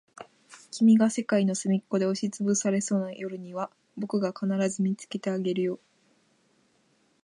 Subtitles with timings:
[0.71, 5.79] 君が世界のすみっこで押しつぶされそうな夜には、僕が必ず見つけてあげるよ。